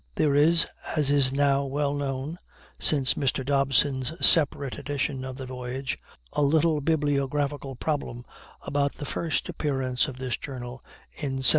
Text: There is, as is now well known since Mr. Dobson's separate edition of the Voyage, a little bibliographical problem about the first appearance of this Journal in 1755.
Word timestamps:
There 0.15 0.33
is, 0.33 0.65
as 0.97 1.11
is 1.11 1.31
now 1.31 1.63
well 1.63 1.93
known 1.93 2.39
since 2.79 3.13
Mr. 3.13 3.45
Dobson's 3.45 4.11
separate 4.25 4.79
edition 4.79 5.23
of 5.23 5.37
the 5.37 5.45
Voyage, 5.45 5.95
a 6.33 6.41
little 6.41 6.81
bibliographical 6.81 7.75
problem 7.75 8.25
about 8.63 8.93
the 8.95 9.05
first 9.05 9.47
appearance 9.47 10.07
of 10.07 10.17
this 10.17 10.37
Journal 10.37 10.81
in 11.11 11.37
1755. 11.45 11.45